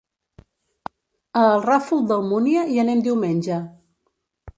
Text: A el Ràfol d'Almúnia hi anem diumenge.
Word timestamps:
A 1.41 1.43
el 1.49 1.61
Ràfol 1.65 2.01
d'Almúnia 2.11 2.63
hi 2.71 2.81
anem 2.85 3.05
diumenge. 3.09 3.61